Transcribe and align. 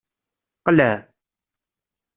Qleɛ. 0.65 0.93